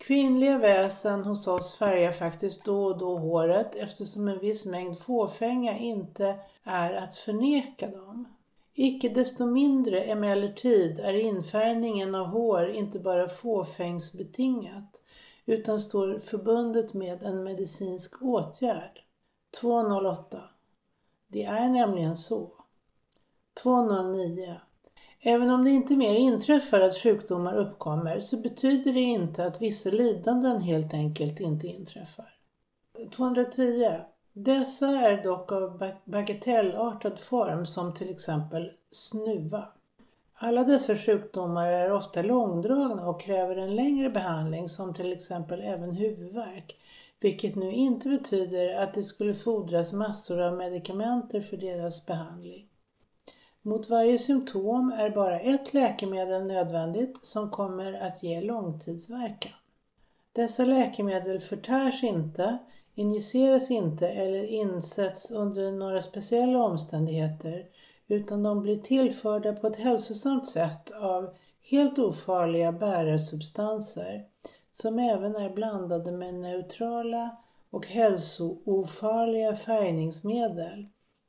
Kvinnliga 0.06 0.58
väsen 0.58 1.24
hos 1.24 1.46
oss 1.46 1.74
färgar 1.74 2.12
faktiskt 2.12 2.64
då 2.64 2.84
och 2.84 2.98
då 2.98 3.18
håret 3.18 3.74
eftersom 3.74 4.28
en 4.28 4.38
viss 4.38 4.64
mängd 4.64 4.98
fåfänga 4.98 5.78
inte 5.78 6.38
är 6.64 6.94
att 6.94 7.16
förneka 7.16 7.88
dem. 7.88 8.28
Icke 8.74 9.08
desto 9.08 9.46
mindre 9.46 10.00
emellertid 10.00 11.00
är 11.00 11.12
infärgningen 11.12 12.14
av 12.14 12.26
hår 12.26 12.70
inte 12.70 12.98
bara 12.98 13.28
fåfängsbetingat 13.28 15.02
utan 15.46 15.80
står 15.80 16.18
förbundet 16.18 16.94
med 16.94 17.22
en 17.22 17.44
medicinsk 17.44 18.22
åtgärd. 18.22 19.02
208. 19.60 20.42
Det 21.28 21.44
är 21.44 21.68
nämligen 21.68 22.16
så. 22.16 22.52
209. 23.62 24.56
Även 25.26 25.50
om 25.50 25.64
det 25.64 25.70
inte 25.70 25.96
mer 25.96 26.14
inträffar 26.14 26.80
att 26.80 26.96
sjukdomar 26.96 27.56
uppkommer 27.56 28.20
så 28.20 28.36
betyder 28.36 28.92
det 28.92 29.00
inte 29.00 29.46
att 29.46 29.62
vissa 29.62 29.90
lidanden 29.90 30.60
helt 30.60 30.94
enkelt 30.94 31.40
inte 31.40 31.66
inträffar. 31.66 32.34
210. 33.16 34.00
Dessa 34.32 34.86
är 34.86 35.22
dock 35.22 35.52
av 35.52 35.92
bagatellartad 36.04 37.18
form 37.18 37.66
som 37.66 37.94
till 37.94 38.10
exempel 38.10 38.72
snuva. 38.90 39.68
Alla 40.34 40.64
dessa 40.64 40.96
sjukdomar 40.96 41.66
är 41.66 41.92
ofta 41.92 42.22
långdragna 42.22 43.08
och 43.08 43.20
kräver 43.20 43.56
en 43.56 43.76
längre 43.76 44.10
behandling 44.10 44.68
som 44.68 44.94
till 44.94 45.12
exempel 45.12 45.60
även 45.60 45.92
huvudvärk. 45.92 46.76
Vilket 47.20 47.54
nu 47.54 47.72
inte 47.72 48.08
betyder 48.08 48.82
att 48.82 48.94
det 48.94 49.02
skulle 49.02 49.34
fordras 49.34 49.92
massor 49.92 50.40
av 50.40 50.56
medikamenter 50.56 51.40
för 51.40 51.56
deras 51.56 52.06
behandling. 52.06 52.68
Mot 53.66 53.90
varje 53.90 54.18
symptom 54.18 54.92
är 54.98 55.10
bara 55.10 55.40
ett 55.40 55.74
läkemedel 55.74 56.46
nödvändigt 56.46 57.18
som 57.22 57.50
kommer 57.50 57.92
att 57.92 58.22
ge 58.22 58.40
långtidsverkan. 58.40 59.52
Dessa 60.32 60.64
läkemedel 60.64 61.40
förtärs 61.40 62.02
inte, 62.02 62.58
injiceras 62.94 63.70
inte 63.70 64.08
eller 64.08 64.44
insätts 64.44 65.30
under 65.30 65.72
några 65.72 66.02
speciella 66.02 66.64
omständigheter 66.64 67.66
utan 68.06 68.42
de 68.42 68.62
blir 68.62 68.78
tillförda 68.78 69.52
på 69.52 69.66
ett 69.66 69.76
hälsosamt 69.76 70.46
sätt 70.46 70.90
av 70.90 71.34
helt 71.62 71.98
ofarliga 71.98 72.72
bärarsubstanser 72.72 74.24
som 74.72 74.98
även 74.98 75.36
är 75.36 75.50
blandade 75.50 76.12
med 76.12 76.34
neutrala 76.34 77.36
och 77.70 77.86
hälsoofarliga 77.86 79.56
färgningsmedel 79.56 80.86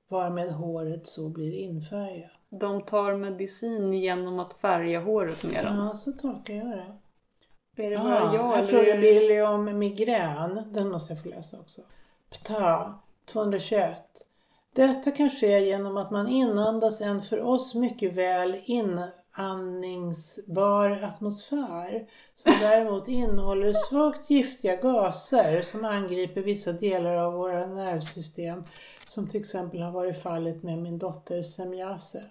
varmed 0.08 0.52
håret 0.52 1.08
så 1.08 1.30
blir 1.30 1.54
infärgat. 1.54 2.32
De 2.50 2.82
tar 2.82 3.16
medicin 3.16 3.94
genom 3.94 4.40
att 4.40 4.54
färga 4.54 5.00
håret 5.00 5.44
med 5.44 5.66
den. 5.66 5.78
Ja, 5.78 5.96
så 5.96 6.12
tolkar 6.12 6.54
jag 6.54 6.68
det. 6.68 6.98
Är 7.78 7.90
det 7.90 8.00
Ah, 8.00 8.04
bara 8.04 8.34
jag 8.36 8.56
här 8.56 8.66
frågar. 8.66 8.98
Billy 8.98 9.42
om 9.42 9.80
migrän. 9.80 10.64
Den 10.74 10.90
måste 10.90 11.14
jag 11.14 11.24
få 11.24 11.30
läsa 11.30 11.60
också. 11.60 11.82
Pta 12.30 12.94
221. 13.26 13.98
Detta 14.76 15.12
kan 15.12 15.30
ske 15.30 15.60
genom 15.60 15.98
att 15.98 16.12
man 16.12 16.28
inandas 16.28 17.02
en 17.02 17.22
för 17.22 17.42
oss 17.42 17.76
mycket 17.76 18.14
väl 18.14 18.62
inandningsbar 18.66 20.92
atmosfär 20.92 22.08
som 22.36 22.52
däremot 22.62 23.08
innehåller 23.08 23.74
svagt 23.74 24.30
giftiga 24.30 24.76
gaser 24.76 25.62
som 25.62 25.86
angriper 25.86 26.42
vissa 26.42 26.72
delar 26.72 27.16
av 27.16 27.34
våra 27.34 27.66
nervsystem 27.66 28.64
som 29.10 29.28
till 29.28 29.40
exempel 29.40 29.82
har 29.82 29.92
varit 29.92 30.22
fallet 30.22 30.64
med 30.64 30.78
min 30.78 30.98
dotter 30.98 31.42
Semjase. 31.42 32.24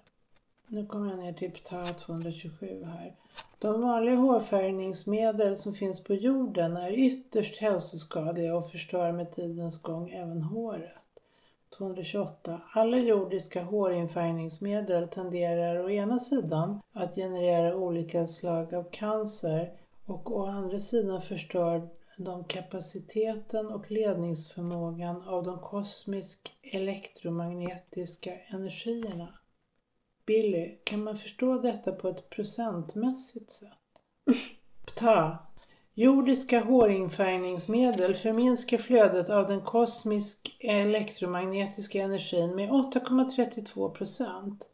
Nu 0.67 0.87
kommer 0.87 1.11
jag 1.11 1.19
ner 1.19 1.33
till 1.33 1.51
Pta 1.51 1.87
227 1.87 2.85
här. 2.85 3.15
De 3.59 3.81
vanliga 3.81 4.17
hårfärgningsmedel 4.17 5.57
som 5.57 5.75
finns 5.75 6.05
på 6.05 6.15
jorden 6.15 6.77
är 6.77 6.91
ytterst 6.91 7.57
hälsoskadliga 7.57 8.57
och 8.57 8.71
förstör 8.71 9.13
med 9.13 9.33
tidens 9.33 9.83
gång 9.83 10.11
även 10.11 10.43
håret. 10.43 10.93
228. 11.79 12.61
Alla 12.73 12.97
jordiska 12.97 13.63
hårinfärgningsmedel 13.63 15.09
tenderar 15.09 15.85
å 15.85 15.91
ena 15.91 16.19
sidan 16.19 16.81
att 16.93 17.15
generera 17.15 17.77
olika 17.77 18.27
slag 18.27 18.75
av 18.75 18.85
cancer 18.91 19.73
och 20.07 20.37
å 20.37 20.47
andra 20.47 20.79
sidan 20.79 21.23
förstör 21.23 21.89
de 22.17 22.45
kapaciteten 22.45 23.67
och 23.67 23.91
ledningsförmågan 23.91 25.23
av 25.23 25.43
de 25.43 25.59
kosmisk 25.59 26.57
elektromagnetiska 26.63 28.31
energierna. 28.49 29.29
Billy, 30.27 30.79
kan 30.85 31.05
man 31.05 31.19
förstå 31.19 31.59
detta 31.59 31.93
på 31.93 32.09
ett 32.09 32.31
procentmässigt 32.31 33.51
sätt? 33.51 33.69
Pta. 34.87 35.39
Jordiska 35.95 36.61
hårinfärgningsmedel 36.61 38.15
förminskar 38.15 38.79
flödet 38.79 39.31
av 39.31 39.47
den 39.47 39.61
kosmisk 39.61 40.57
elektromagnetiska 40.61 42.03
energin 42.03 42.57
med 42.57 42.71
8,32 42.71 43.91
procent 43.91 44.69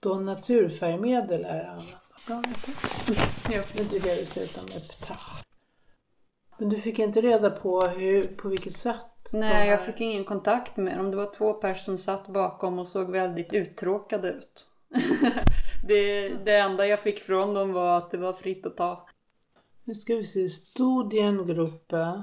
då 0.00 0.14
naturfärgmedel 0.14 1.44
är 1.44 1.64
använda. 1.64 1.98
Bra, 2.26 2.42
Ja. 3.50 3.62
Nu 3.74 3.84
tycker 3.84 4.08
jag 4.08 4.16
vi 4.16 4.26
slutar 4.26 4.62
med 4.62 4.88
pta. 4.88 5.16
Men 6.58 6.68
du 6.68 6.76
fick 6.76 6.98
inte 6.98 7.20
reda 7.20 7.50
på 7.50 7.86
hur, 7.86 8.26
på 8.26 8.48
vilket 8.48 8.72
sätt 8.72 9.06
Nej, 9.32 9.68
jag 9.68 9.84
fick 9.84 10.00
ingen 10.00 10.24
kontakt 10.24 10.76
med 10.76 10.98
dem. 10.98 11.10
Det 11.10 11.16
var 11.16 11.34
två 11.34 11.52
personer 11.52 11.74
som 11.74 11.98
satt 11.98 12.28
bakom 12.28 12.78
och 12.78 12.86
såg 12.86 13.10
väldigt 13.10 13.52
uttråkade 13.52 14.28
ut. 14.28 14.66
det, 15.88 16.28
det 16.28 16.56
enda 16.56 16.86
jag 16.86 17.00
fick 17.00 17.18
från 17.18 17.54
dem 17.54 17.72
var 17.72 17.96
att 17.96 18.10
det 18.10 18.18
var 18.18 18.32
fritt 18.32 18.66
att 18.66 18.76
ta. 18.76 19.08
Nu 19.84 19.94
ska 19.94 20.14
vi 20.14 20.26
se. 20.26 20.48
Studiengruppe. 20.48 22.22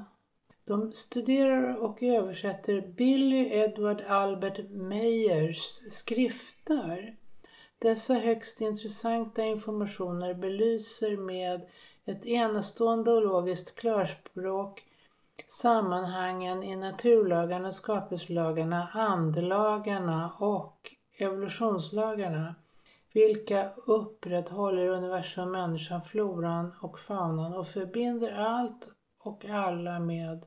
De 0.66 0.94
studerar 0.94 1.76
och 1.76 2.04
översätter 2.04 2.82
Billy 2.82 3.50
Edward 3.52 4.02
Albert 4.02 4.70
Meyers 4.70 5.82
skrifter. 5.92 7.16
Dessa 7.80 8.14
högst 8.14 8.62
intressanta 8.62 9.44
informationer 9.44 10.34
belyser 10.34 11.18
med 11.18 11.62
ett 12.06 12.26
enastående 12.26 13.12
och 13.12 13.22
logiskt 13.22 13.76
klarspråk 13.76 14.84
sammanhangen 15.48 16.64
i 16.64 16.76
naturlagarna, 16.76 17.72
skapelselagarna, 17.72 18.88
andelagarna 18.94 20.34
och 20.38 20.96
evolutionslagarna 21.18 22.56
vilka 23.14 23.70
upprätthåller 23.86 24.88
universum, 24.88 25.52
människan, 25.52 26.02
floran 26.02 26.72
och 26.80 27.00
faunan 27.00 27.54
och 27.54 27.68
förbinder 27.68 28.32
allt 28.32 28.90
och 29.20 29.46
alla 29.46 30.00
med 30.00 30.46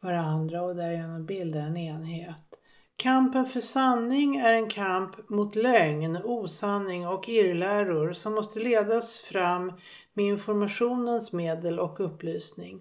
varandra 0.00 0.62
och 0.62 0.76
därigenom 0.76 1.26
bildar 1.26 1.60
en 1.60 1.76
enhet. 1.76 2.60
Kampen 2.96 3.46
för 3.46 3.60
sanning 3.60 4.36
är 4.36 4.52
en 4.52 4.70
kamp 4.70 5.28
mot 5.28 5.54
lögn, 5.54 6.16
osanning 6.24 7.06
och 7.08 7.28
irrläror 7.28 8.12
som 8.12 8.34
måste 8.34 8.58
ledas 8.58 9.20
fram 9.20 9.72
med 10.14 10.26
informationens 10.26 11.32
medel 11.32 11.78
och 11.80 12.00
upplysning. 12.00 12.80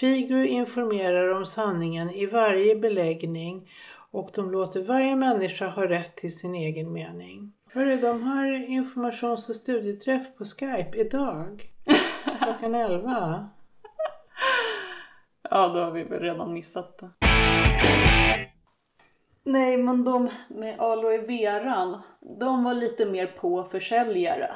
Figu 0.00 0.46
informerar 0.46 1.28
om 1.34 1.46
sanningen 1.46 2.10
i 2.10 2.26
varje 2.26 2.76
beläggning 2.76 3.70
och 4.10 4.30
de 4.34 4.50
låter 4.50 4.82
varje 4.82 5.16
människa 5.16 5.68
ha 5.68 5.88
rätt 5.88 6.16
till 6.16 6.38
sin 6.38 6.54
egen 6.54 6.92
mening. 6.92 7.52
Hörru, 7.72 7.96
de 7.96 8.22
har 8.22 8.52
informations 8.52 9.48
och 9.48 9.56
studieträff 9.56 10.36
på 10.36 10.44
Skype 10.44 10.96
idag. 10.96 11.62
Klockan 12.42 12.74
11. 12.74 13.48
Ja, 15.52 15.68
då 15.68 15.80
har 15.80 15.90
vi 15.90 16.04
väl 16.04 16.20
redan 16.20 16.52
missat 16.52 16.98
det. 16.98 17.10
Nej, 19.44 19.76
men 19.76 20.04
de 20.04 20.28
med 20.48 20.80
aloe 20.80 21.18
veran, 21.18 22.02
de 22.20 22.64
var 22.64 22.74
lite 22.74 23.06
mer 23.06 23.26
på 23.26 23.64
försäljare. 23.64 24.50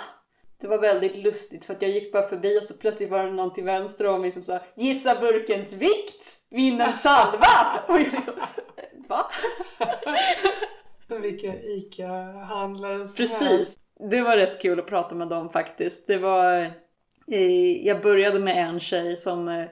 Det 0.64 0.68
var 0.68 0.78
väldigt 0.78 1.16
lustigt 1.16 1.64
för 1.64 1.74
att 1.74 1.82
jag 1.82 1.90
gick 1.90 2.12
bara 2.12 2.28
förbi 2.28 2.58
och 2.58 2.64
så 2.64 2.74
plötsligt 2.74 3.10
var 3.10 3.24
det 3.24 3.30
någon 3.30 3.52
till 3.52 3.64
vänster 3.64 4.06
om 4.06 4.20
mig 4.20 4.32
som 4.32 4.42
sa 4.42 4.60
Gissa 4.74 5.20
burkens 5.20 5.72
vikt! 5.72 6.36
Vinn 6.50 6.80
en 6.80 6.92
salva! 6.92 7.46
Och 7.88 8.00
jag 8.00 8.12
liksom, 8.12 8.34
va? 9.08 9.30
Vilka 11.20 11.54
ICA-handlare 11.62 13.06
som 13.06 13.16
Precis. 13.16 13.76
Det 14.10 14.22
var 14.22 14.36
rätt 14.36 14.62
kul 14.62 14.80
att 14.80 14.86
prata 14.86 15.14
med 15.14 15.28
dem 15.28 15.50
faktiskt. 15.50 16.06
Det 16.06 16.18
var... 16.18 16.60
Eh, 17.32 17.86
jag 17.86 18.02
började 18.02 18.38
med 18.38 18.68
en 18.68 18.80
tjej 18.80 19.16
som 19.16 19.48
eh, 19.48 19.66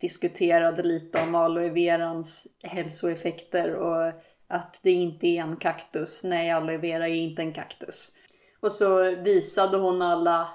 diskuterade 0.00 0.82
lite 0.82 1.22
om 1.22 1.34
aloe 1.34 1.68
verans 1.68 2.46
hälsoeffekter 2.64 3.74
och 3.74 4.12
att 4.48 4.80
det 4.82 4.92
inte 4.92 5.26
är 5.26 5.42
en 5.42 5.56
kaktus. 5.56 6.24
Nej, 6.24 6.50
aloe 6.50 6.78
vera 6.78 7.08
är 7.08 7.14
inte 7.14 7.42
en 7.42 7.52
kaktus. 7.52 8.12
Och 8.60 8.72
så 8.72 9.14
visade 9.16 9.78
hon 9.78 10.02
alla 10.02 10.48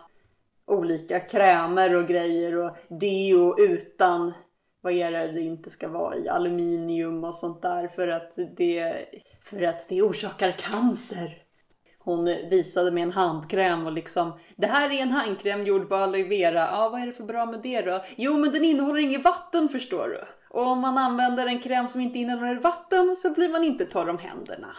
olika 0.66 1.20
krämer 1.20 1.96
och 1.96 2.08
grejer 2.08 2.56
och 2.56 2.78
deo 2.88 3.60
utan 3.60 4.34
vad 4.82 4.94
är 4.94 5.12
det 5.12 5.32
det 5.32 5.42
inte 5.42 5.70
ska 5.70 5.88
vara 5.88 6.16
i, 6.16 6.30
aluminium 6.30 7.24
och 7.24 7.36
sånt 7.36 7.62
där 7.62 7.88
för 7.88 8.08
att 8.08 8.38
det, 8.58 9.06
för 9.44 9.62
att 9.62 9.90
det 9.90 10.02
orsakar 10.02 10.52
cancer. 10.52 11.38
Hon 12.00 12.26
visade 12.26 12.92
med 12.92 13.04
en 13.04 13.12
handkräm 13.12 13.86
och 13.86 13.92
liksom 13.92 14.40
Det 14.56 14.68
här 14.68 14.90
är 14.90 15.02
en 15.02 15.12
handkräm 15.12 15.64
gjord 15.64 15.90
på 15.90 15.96
aloe 15.96 16.24
vera. 16.24 16.68
Ja, 16.72 16.90
vad 16.90 17.02
är 17.02 17.06
det 17.06 17.12
för 17.12 17.24
bra 17.24 17.46
med 17.46 17.60
det 17.62 17.82
då? 17.82 18.04
Jo, 18.16 18.38
men 18.38 18.52
den 18.52 18.64
innehåller 18.64 19.00
inget 19.00 19.24
vatten 19.24 19.70
förstår 19.70 20.08
du. 20.08 20.24
Och 20.50 20.68
om 20.68 20.80
man 20.80 20.98
använder 20.98 21.48
en 21.48 21.62
kräm 21.62 21.88
som 21.88 22.02
inte 22.02 22.20
innehåller 22.20 22.56
vatten 22.56 23.16
så 23.16 23.30
blir 23.30 23.50
man 23.50 23.64
inte 23.64 23.86
torr 23.86 24.10
om 24.10 24.18
händerna. 24.18 24.76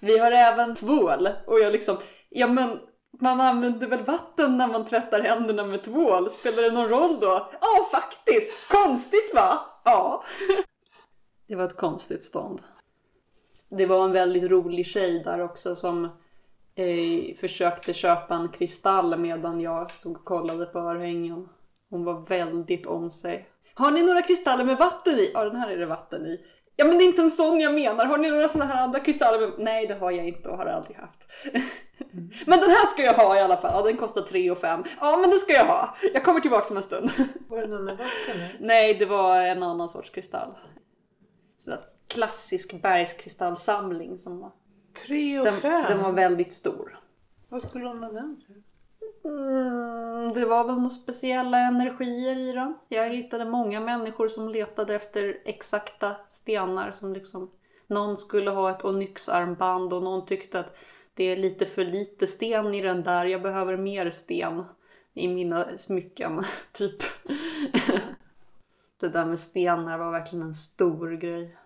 Vi 0.00 0.18
har 0.18 0.32
även 0.32 0.74
tvål 0.74 1.28
och 1.46 1.60
jag 1.60 1.72
liksom 1.72 1.96
Ja, 2.32 2.46
men 2.46 2.78
man 3.20 3.40
använder 3.40 3.86
väl 3.86 4.04
vatten 4.04 4.56
när 4.56 4.66
man 4.66 4.86
tvättar 4.86 5.20
händerna 5.20 5.64
med 5.64 5.82
tvål? 5.82 6.30
Spelar 6.30 6.62
det 6.62 6.70
någon 6.70 6.88
roll 6.88 7.20
då? 7.20 7.50
Ja, 7.60 7.88
faktiskt! 7.92 8.52
Konstigt 8.68 9.34
va? 9.34 9.58
Ja. 9.84 10.24
Det 11.48 11.56
var 11.56 11.64
ett 11.64 11.76
konstigt 11.76 12.24
stånd. 12.24 12.62
Det 13.68 13.86
var 13.86 14.04
en 14.04 14.12
väldigt 14.12 14.50
rolig 14.50 14.86
tjej 14.86 15.22
där 15.24 15.40
också 15.40 15.76
som 15.76 16.04
eh, 16.74 17.34
försökte 17.40 17.94
köpa 17.94 18.34
en 18.34 18.48
kristall 18.48 19.18
medan 19.18 19.60
jag 19.60 19.90
stod 19.90 20.16
och 20.16 20.24
kollade 20.24 20.66
på 20.66 20.78
örhängen. 20.78 21.48
Hon 21.90 22.04
var 22.04 22.26
väldigt 22.26 22.86
om 22.86 23.10
sig. 23.10 23.48
Har 23.74 23.90
ni 23.90 24.02
några 24.02 24.22
kristaller 24.22 24.64
med 24.64 24.76
vatten 24.78 25.18
i? 25.18 25.30
Ja, 25.34 25.44
den 25.44 25.56
här 25.56 25.70
är 25.70 25.76
det 25.76 25.86
vatten 25.86 26.26
i. 26.26 26.40
Ja, 26.80 26.86
men 26.86 26.98
det 26.98 27.04
är 27.04 27.06
inte 27.06 27.22
en 27.22 27.30
sån 27.30 27.60
jag 27.60 27.74
menar. 27.74 28.04
Har 28.04 28.18
ni 28.18 28.30
några 28.30 28.48
såna 28.48 28.64
här 28.64 28.82
andra 28.82 29.00
kristaller. 29.00 29.50
Nej, 29.58 29.86
det 29.86 29.94
har 29.94 30.10
jag 30.10 30.28
inte 30.28 30.48
och 30.48 30.56
har 30.56 30.66
aldrig 30.66 30.96
haft. 30.96 31.28
men 32.46 32.60
den 32.60 32.70
här 32.70 32.86
ska 32.86 33.02
jag 33.02 33.14
ha 33.14 33.36
i 33.36 33.40
alla 33.40 33.56
fall. 33.56 33.72
Ja, 33.74 33.82
den 33.82 33.96
kostar 33.96 34.22
3 34.22 34.50
och 34.50 34.58
5. 34.58 34.84
Ja, 35.00 35.16
men 35.16 35.30
det 35.30 35.36
ska 35.38 35.52
jag 35.52 35.64
ha. 35.66 35.96
Jag 36.14 36.24
kommer 36.24 36.40
tillbaka 36.40 36.66
om 36.70 36.76
en 36.76 36.82
stund. 36.82 37.10
Var 37.48 37.60
det 37.60 37.66
någon 37.66 37.84
med 37.84 37.96
vatten? 37.96 38.40
Nej, 38.60 38.94
det 38.94 39.06
var 39.06 39.36
en 39.42 39.62
annan 39.62 39.88
sorts 39.88 40.10
kristall. 40.10 40.54
Så 41.56 41.72
klassisk 42.08 42.82
bergskristallsamling 42.82 44.18
som 44.18 44.40
var... 44.40 44.52
Tre 45.06 45.38
och 45.38 45.44
Den, 45.44 45.60
fem? 45.60 45.84
den 45.88 46.02
var 46.02 46.12
väldigt 46.12 46.52
stor. 46.52 47.00
Vad 47.48 47.62
skulle 47.62 47.86
hon 47.88 48.00
med 48.00 48.14
den 48.14 48.40
till? 48.46 48.62
Mm, 49.24 50.32
det 50.32 50.44
var 50.44 50.64
väl 50.64 50.76
några 50.76 50.90
speciella 50.90 51.58
energier 51.58 52.36
i 52.38 52.52
den. 52.52 52.74
Jag 52.88 53.08
hittade 53.08 53.44
många 53.44 53.80
människor 53.80 54.28
som 54.28 54.48
letade 54.48 54.94
efter 54.94 55.38
exakta 55.44 56.16
stenar 56.28 56.90
som 56.90 57.12
liksom 57.12 57.50
någon 57.86 58.16
skulle 58.16 58.50
ha 58.50 58.70
ett 58.70 58.84
onyxarmband 58.84 59.92
och 59.92 60.02
någon 60.02 60.26
tyckte 60.26 60.60
att 60.60 60.76
det 61.14 61.24
är 61.24 61.36
lite 61.36 61.66
för 61.66 61.84
lite 61.84 62.26
sten 62.26 62.74
i 62.74 62.80
den 62.80 63.02
där. 63.02 63.24
Jag 63.24 63.42
behöver 63.42 63.76
mer 63.76 64.10
sten 64.10 64.64
i 65.14 65.28
mina 65.28 65.78
smycken, 65.78 66.44
typ. 66.72 67.02
det 69.00 69.08
där 69.08 69.24
med 69.24 69.40
stenar 69.40 69.98
var 69.98 70.10
verkligen 70.10 70.46
en 70.46 70.54
stor 70.54 71.10
grej. 71.10 71.56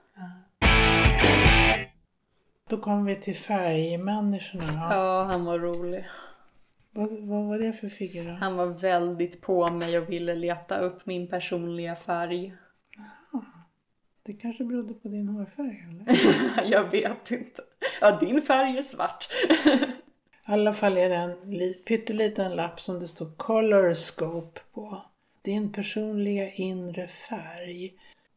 Då 2.69 2.77
kommer 2.79 3.03
vi 3.15 3.21
till 3.21 3.37
färgmänniskorna. 3.37 4.89
Ja, 4.91 5.23
han 5.23 5.45
var 5.45 5.59
rolig. 5.59 6.07
Vad, 6.95 7.11
vad 7.11 7.45
var 7.45 7.59
det 7.59 7.73
för 7.73 7.89
figurer? 7.89 8.33
Han 8.33 8.57
var 8.57 8.67
väldigt 8.67 9.41
på 9.41 9.71
mig 9.71 9.99
och 9.99 10.11
ville 10.11 10.35
leta 10.35 10.79
upp 10.79 11.07
min 11.07 11.29
personliga 11.29 11.97
färg. 11.97 12.55
Det 14.23 14.33
kanske 14.33 14.65
berodde 14.65 14.95
på 14.95 15.09
din 15.09 15.29
hårfärg 15.29 15.85
eller? 15.91 16.17
Jag 16.73 16.91
vet 16.91 17.31
inte. 17.31 17.63
Ja, 18.01 18.19
din 18.21 18.43
färg 18.43 18.79
är 18.79 18.83
svart. 18.83 19.29
I 19.67 20.53
alla 20.53 20.75
fall 20.75 20.97
är 20.99 21.09
det 21.09 21.15
en 21.15 21.51
li- 21.51 21.83
pytteliten 21.87 22.53
lapp 22.57 22.81
som 22.81 23.01
det 23.01 23.09
står 23.09 23.31
Color 23.37 23.95
Scope 23.95 24.61
på. 24.73 25.03
Din 25.43 25.73
personliga 25.73 26.51
inre 26.53 27.09
färg. 27.09 27.95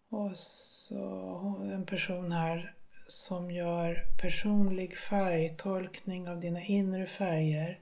Och 0.09 0.31
så 0.37 0.99
en 1.73 1.85
person 1.85 2.31
här 2.31 2.73
som 3.07 3.51
gör 3.51 4.03
personlig 4.21 4.97
färgtolkning 4.97 6.29
av 6.29 6.39
dina 6.39 6.61
inre 6.61 7.05
färger. 7.05 7.79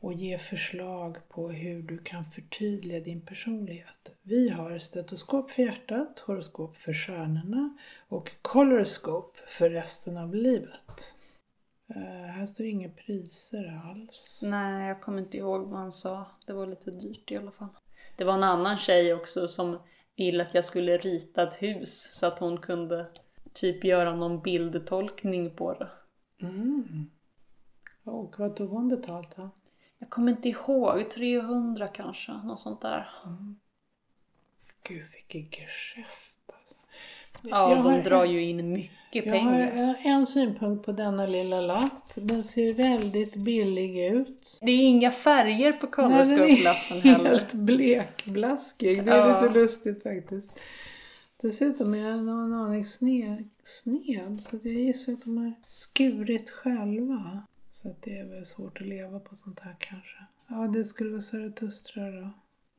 Och 0.00 0.12
ge 0.12 0.38
förslag 0.38 1.28
på 1.28 1.50
hur 1.50 1.82
du 1.82 1.98
kan 1.98 2.24
förtydliga 2.24 3.00
din 3.00 3.20
personlighet. 3.20 4.16
Vi 4.22 4.48
har 4.48 4.78
stetoskop 4.78 5.50
för 5.50 5.62
hjärtat, 5.62 6.18
horoskop 6.18 6.76
för 6.76 6.92
stjärnorna 6.92 7.76
och 8.08 8.30
coloroscope 8.42 9.38
för 9.48 9.70
resten 9.70 10.16
av 10.16 10.34
livet. 10.34 11.14
Uh, 11.96 12.26
här 12.26 12.46
står 12.46 12.66
inga 12.66 12.88
priser 12.88 13.82
alls. 13.84 14.40
Nej, 14.42 14.88
jag 14.88 15.00
kommer 15.00 15.18
inte 15.18 15.36
ihåg 15.36 15.68
vad 15.68 15.80
han 15.80 15.92
sa. 15.92 16.26
Det 16.46 16.52
var 16.52 16.66
lite 16.66 16.90
dyrt 16.90 17.30
i 17.30 17.36
alla 17.36 17.50
fall. 17.50 17.68
Det 18.16 18.24
var 18.24 18.34
en 18.34 18.42
annan 18.42 18.78
tjej 18.78 19.14
också 19.14 19.48
som 19.48 19.78
ville 20.16 20.42
att 20.42 20.54
jag 20.54 20.64
skulle 20.64 20.96
rita 20.96 21.42
ett 21.42 21.62
hus 21.62 22.10
så 22.14 22.26
att 22.26 22.38
hon 22.38 22.58
kunde 22.58 23.06
typ 23.52 23.84
göra 23.84 24.16
någon 24.16 24.42
bildtolkning 24.42 25.56
på 25.56 25.74
det. 25.74 25.88
Mm. 26.46 27.10
Och 28.04 28.38
vad 28.38 28.56
tog 28.56 28.70
hon 28.70 28.88
betalt 28.88 29.36
då? 29.36 29.50
Jag 30.02 30.10
kommer 30.10 30.32
inte 30.32 30.48
ihåg, 30.48 31.10
300 31.10 31.88
kanske, 31.88 32.32
något 32.32 32.60
sånt 32.60 32.80
där. 32.80 33.08
Mm. 33.26 33.56
Gud 34.82 35.04
vilket 35.12 35.58
geschäft 35.60 36.42
alltså. 36.46 36.74
Ja, 37.42 37.70
Jag 37.74 37.84
de 37.84 37.92
har- 37.92 38.02
drar 38.02 38.24
ju 38.24 38.42
in 38.42 38.72
mycket 38.72 39.26
Jag 39.26 39.32
har 39.38 39.38
pengar. 39.38 39.88
eh, 40.00 40.06
en 40.06 40.26
synpunkt 40.26 40.86
på 40.86 40.92
denna 40.92 41.26
lilla 41.26 41.60
lapp. 41.60 42.12
Den 42.14 42.44
ser 42.44 42.74
väldigt 42.74 43.34
billig 43.34 44.04
ut. 44.06 44.58
Det 44.62 44.70
är 44.72 44.82
inga 44.88 45.10
färger 45.10 45.72
på 45.72 46.08
Nej, 46.08 46.24
den 46.26 46.40
är 46.40 46.46
heller. 46.48 47.00
Helt 47.28 47.52
blekblaskig. 47.52 49.04
Det 49.04 49.10
är 49.10 49.16
Ja. 49.28 49.42
lite 49.42 49.54
lustigt 49.58 50.02
faktiskt. 50.02 50.60
Dessutom 51.42 51.94
är 51.94 52.04
den 52.10 52.28
en 52.28 52.52
aning 52.54 52.84
sned, 52.84 53.48
sned. 53.64 54.40
Så 54.50 54.56
jag 54.62 54.74
gissar 54.74 55.12
att 55.12 55.22
de 55.24 55.38
har 55.38 55.52
skurit 55.70 56.50
själva. 56.50 57.42
Så 57.82 57.88
att 57.88 58.02
det 58.02 58.18
är 58.18 58.24
väl 58.24 58.46
svårt 58.46 58.80
att 58.80 58.86
leva 58.86 59.20
på 59.20 59.36
sånt 59.36 59.60
här 59.60 59.76
kanske. 59.78 60.16
Ja, 60.48 60.56
det 60.56 60.84
skulle 60.84 61.10
vara 61.10 61.22
Zarathustra 61.22 62.10
då. 62.10 62.30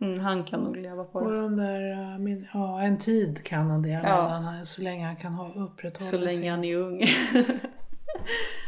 Mm, 0.05 0.19
han 0.19 0.43
kan 0.43 0.59
nog 0.59 0.77
leva 0.77 1.03
på 1.03 1.19
Och 1.19 1.31
det. 1.31 1.41
de 1.41 1.55
där, 1.55 1.91
äh, 2.13 2.17
min, 2.19 2.47
ja 2.53 2.81
en 2.81 2.97
tid 2.97 3.43
kan 3.43 3.69
han 3.69 3.81
det. 3.81 3.89
Ja. 3.89 4.27
Han, 4.27 4.65
så 4.65 4.81
länge 4.81 5.05
han 5.05 5.15
kan 5.15 5.33
ha, 5.33 5.53
upprätthålla 5.53 6.11
Så 6.11 6.17
länge 6.17 6.37
sin... 6.41 6.49
han 6.51 6.63
är 6.63 6.75
ung. 6.75 7.03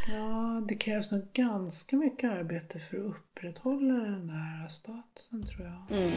Ja, 0.08 0.62
det 0.68 0.76
krävs 0.76 1.12
nog 1.12 1.22
ganska 1.34 1.96
mycket 1.96 2.32
arbete 2.32 2.80
för 2.80 2.98
att 2.98 3.04
upprätthålla 3.04 3.94
den 3.94 4.28
där 4.28 4.68
statusen 4.68 5.44
tror 5.44 5.66
jag. 5.68 5.98
Mm. 6.00 6.12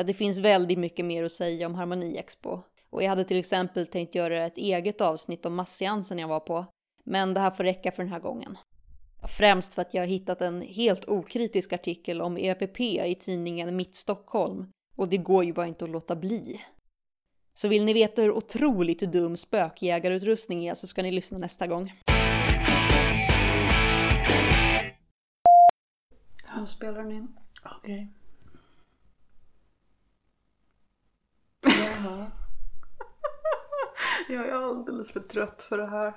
Ja, 0.00 0.04
det 0.04 0.14
finns 0.14 0.38
väldigt 0.38 0.78
mycket 0.78 1.04
mer 1.04 1.24
att 1.24 1.32
säga 1.32 1.66
om 1.66 1.74
Harmoni 1.74 2.16
Expo. 2.16 2.62
Och 2.90 3.02
jag 3.02 3.08
hade 3.08 3.24
till 3.24 3.38
exempel 3.38 3.86
tänkt 3.86 4.14
göra 4.14 4.44
ett 4.44 4.56
eget 4.56 5.00
avsnitt 5.00 5.46
om 5.46 5.54
massseansen 5.54 6.18
jag 6.18 6.28
var 6.28 6.40
på. 6.40 6.66
Men 7.04 7.34
det 7.34 7.40
här 7.40 7.50
får 7.50 7.64
räcka 7.64 7.92
för 7.92 8.02
den 8.02 8.12
här 8.12 8.20
gången. 8.20 8.58
Främst 9.28 9.74
för 9.74 9.82
att 9.82 9.94
jag 9.94 10.02
har 10.02 10.06
hittat 10.06 10.40
en 10.40 10.62
helt 10.62 11.08
okritisk 11.08 11.72
artikel 11.72 12.22
om 12.22 12.36
EVP 12.36 12.80
i 12.80 13.16
tidningen 13.20 13.76
Mitt 13.76 13.94
Stockholm. 13.94 14.66
Och 14.96 15.08
det 15.08 15.16
går 15.16 15.44
ju 15.44 15.52
bara 15.52 15.66
inte 15.66 15.84
att 15.84 15.90
låta 15.90 16.16
bli. 16.16 16.60
Så 17.54 17.68
vill 17.68 17.84
ni 17.84 17.92
veta 17.92 18.22
hur 18.22 18.30
otroligt 18.30 19.12
dum 19.12 19.36
spökjägarutrustning 19.36 20.66
är 20.66 20.74
så 20.74 20.86
ska 20.86 21.02
ni 21.02 21.10
lyssna 21.10 21.38
nästa 21.38 21.66
gång. 21.66 21.92
Nu 26.58 26.66
spelar 26.66 27.02
den 27.02 27.12
in. 27.12 27.28
Okej. 27.64 28.08
Jag 34.28 34.48
är 34.48 34.52
alldeles 34.52 35.12
för 35.12 35.20
trött 35.20 35.62
för 35.62 35.78
det 35.78 35.86
här. 35.86 36.14